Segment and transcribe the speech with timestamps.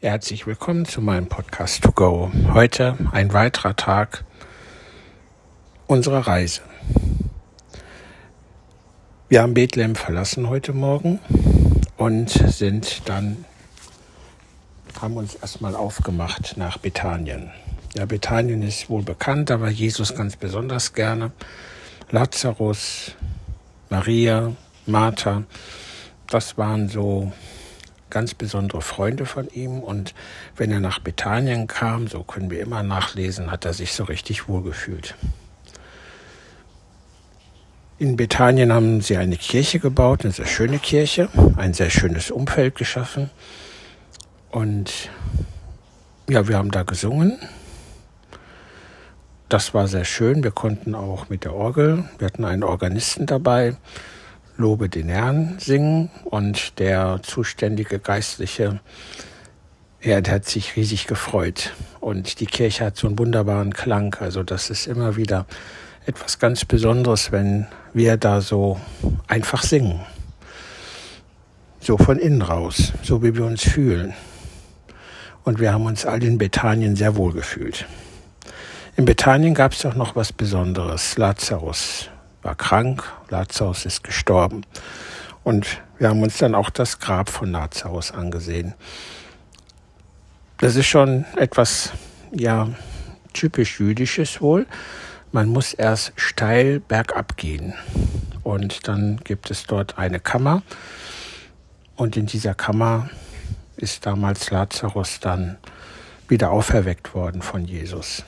[0.00, 2.30] Herzlich willkommen zu meinem Podcast To Go.
[2.54, 4.24] Heute ein weiterer Tag
[5.88, 6.60] unserer Reise.
[9.28, 11.18] Wir haben Bethlehem verlassen heute Morgen
[11.96, 13.44] und sind dann,
[15.00, 17.50] haben uns erstmal aufgemacht nach Bethanien.
[17.96, 21.32] Ja, Bethanien ist wohl bekannt, aber Jesus ganz besonders gerne.
[22.12, 23.16] Lazarus,
[23.90, 24.52] Maria,
[24.86, 25.42] Martha,
[26.28, 27.32] das waren so
[28.10, 30.14] ganz besondere Freunde von ihm und
[30.56, 34.48] wenn er nach Bethanien kam, so können wir immer nachlesen, hat er sich so richtig
[34.48, 35.14] wohlgefühlt.
[37.98, 42.76] In Bethanien haben sie eine Kirche gebaut, eine sehr schöne Kirche, ein sehr schönes Umfeld
[42.76, 43.30] geschaffen
[44.50, 45.10] und
[46.28, 47.38] ja, wir haben da gesungen.
[49.48, 50.44] Das war sehr schön.
[50.44, 53.76] Wir konnten auch mit der Orgel, wir hatten einen Organisten dabei,
[54.58, 58.80] Lobe den Herrn singen und der zuständige Geistliche,
[60.04, 64.16] der hat sich riesig gefreut und die Kirche hat so einen wunderbaren Klang.
[64.18, 65.46] Also das ist immer wieder
[66.06, 68.80] etwas ganz Besonderes, wenn wir da so
[69.28, 70.00] einfach singen.
[71.78, 74.12] So von innen raus, so wie wir uns fühlen.
[75.44, 77.86] Und wir haben uns all in Bethanien sehr wohl gefühlt.
[78.96, 81.16] In Bethanien gab es doch noch was Besonderes.
[81.16, 82.10] Lazarus
[82.48, 84.62] war krank, Lazarus ist gestorben.
[85.44, 88.72] Und wir haben uns dann auch das Grab von Lazarus angesehen.
[90.56, 91.92] Das ist schon etwas,
[92.32, 92.70] ja,
[93.34, 94.66] typisch jüdisches wohl.
[95.30, 97.74] Man muss erst steil bergab gehen.
[98.44, 100.62] Und dann gibt es dort eine Kammer.
[101.96, 103.10] Und in dieser Kammer
[103.76, 105.58] ist damals Lazarus dann
[106.28, 108.24] wieder auferweckt worden von Jesus.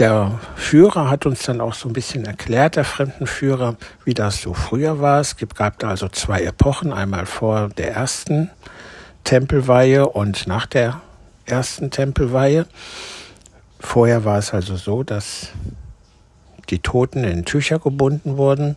[0.00, 4.52] Der Führer hat uns dann auch so ein bisschen erklärt, der Fremdenführer, wie das so
[4.52, 5.20] früher war.
[5.20, 8.50] Es gab da also zwei Epochen, einmal vor der ersten
[9.22, 11.00] Tempelweihe und nach der
[11.46, 12.66] ersten Tempelweihe.
[13.78, 15.48] Vorher war es also so, dass
[16.70, 18.74] die Toten in Tücher gebunden wurden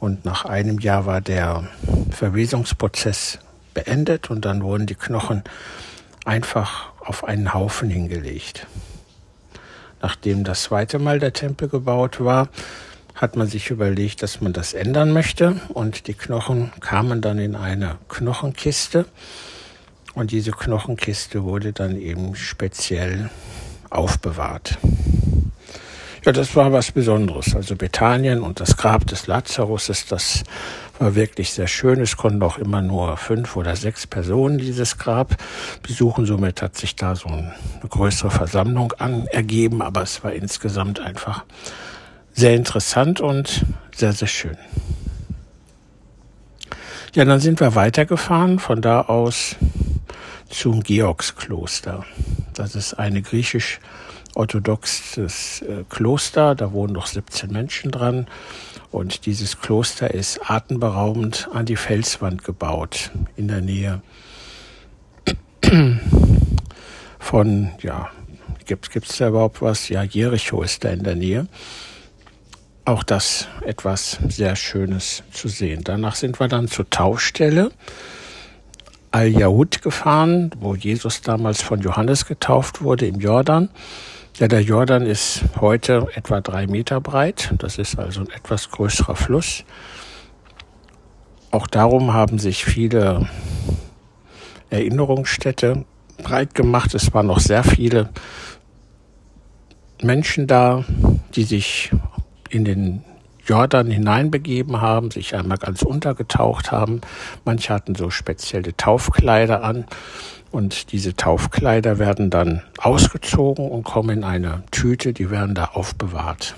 [0.00, 1.68] und nach einem Jahr war der
[2.10, 3.38] Verwesungsprozess
[3.74, 5.42] beendet und dann wurden die Knochen
[6.24, 8.66] einfach auf einen Haufen hingelegt.
[10.00, 12.48] Nachdem das zweite Mal der Tempel gebaut war,
[13.14, 17.56] hat man sich überlegt, dass man das ändern möchte und die Knochen kamen dann in
[17.56, 19.06] eine Knochenkiste
[20.14, 23.30] und diese Knochenkiste wurde dann eben speziell
[23.90, 24.78] aufbewahrt.
[26.24, 27.54] Ja, das war was Besonderes.
[27.54, 30.44] Also Bethanien und das Grab des Lazarus ist das
[30.98, 32.00] war wirklich sehr schön.
[32.00, 35.36] Es konnten auch immer nur fünf oder sechs Personen dieses Grab
[35.82, 36.26] besuchen.
[36.26, 37.54] Somit hat sich da so eine
[37.88, 39.82] größere Versammlung an ergeben.
[39.82, 41.44] Aber es war insgesamt einfach
[42.32, 43.64] sehr interessant und
[43.94, 44.56] sehr, sehr schön.
[47.14, 48.58] Ja, dann sind wir weitergefahren.
[48.58, 49.56] Von da aus
[50.48, 52.04] zum Georgskloster.
[52.54, 53.22] Das ist eine
[54.38, 56.54] griechisch-orthodoxes äh, Kloster.
[56.54, 58.26] Da wohnen noch 17 Menschen dran.
[58.90, 64.00] Und dieses Kloster ist atemberaubend an die Felswand gebaut, in der Nähe
[67.18, 68.08] von, ja,
[68.64, 69.90] gibt es da überhaupt was?
[69.90, 71.48] Ja, Jericho ist da in der Nähe.
[72.86, 75.82] Auch das etwas sehr Schönes zu sehen.
[75.84, 77.70] Danach sind wir dann zur Taufstelle
[79.10, 83.68] Al-Yahud gefahren, wo Jesus damals von Johannes getauft wurde im Jordan.
[84.38, 87.52] Ja, der Jordan ist heute etwa drei Meter breit.
[87.58, 89.64] Das ist also ein etwas größerer Fluss.
[91.50, 93.28] Auch darum haben sich viele
[94.70, 95.84] Erinnerungsstätte
[96.22, 96.94] breit gemacht.
[96.94, 98.10] Es waren noch sehr viele
[100.02, 100.84] Menschen da,
[101.34, 101.90] die sich
[102.48, 103.02] in den
[103.48, 107.00] Jordan hineinbegeben haben, sich einmal ganz untergetaucht haben.
[107.46, 109.86] Manche hatten so spezielle Taufkleider an
[110.50, 116.54] und diese Taufkleider werden dann ausgezogen und kommen in eine Tüte, die werden da aufbewahrt.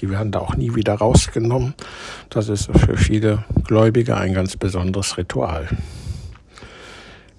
[0.00, 1.74] Die werden da auch nie wieder rausgenommen.
[2.28, 5.68] Das ist für viele Gläubige ein ganz besonderes Ritual.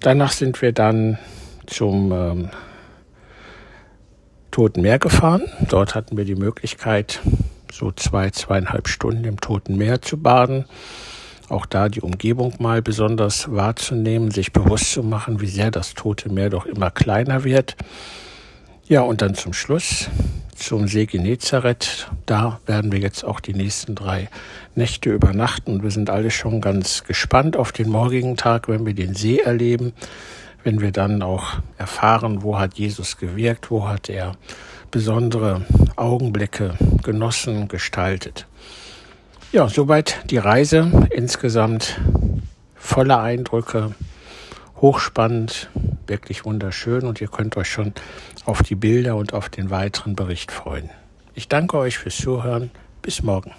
[0.00, 1.18] Danach sind wir dann
[1.66, 2.50] zum ähm,
[4.50, 5.42] Toten Meer gefahren.
[5.68, 7.20] Dort hatten wir die Möglichkeit,
[7.74, 10.64] so zwei, zweieinhalb Stunden im Toten Meer zu baden
[11.48, 16.30] auch da die Umgebung mal besonders wahrzunehmen, sich bewusst zu machen, wie sehr das Tote
[16.30, 17.76] Meer doch immer kleiner wird.
[18.86, 20.08] Ja, und dann zum Schluss
[20.54, 22.10] zum See Genezareth.
[22.26, 24.28] Da werden wir jetzt auch die nächsten drei
[24.74, 25.82] Nächte übernachten.
[25.82, 29.92] Wir sind alle schon ganz gespannt auf den morgigen Tag, wenn wir den See erleben,
[30.62, 34.36] wenn wir dann auch erfahren, wo hat Jesus gewirkt, wo hat er
[34.94, 35.62] besondere
[35.96, 38.46] Augenblicke genossen, gestaltet.
[39.50, 41.08] Ja, soweit die Reise.
[41.10, 42.00] Insgesamt
[42.76, 43.92] voller Eindrücke,
[44.80, 45.68] hochspannend,
[46.06, 47.92] wirklich wunderschön und ihr könnt euch schon
[48.44, 50.90] auf die Bilder und auf den weiteren Bericht freuen.
[51.34, 52.70] Ich danke euch fürs Zuhören.
[53.02, 53.50] Bis morgen.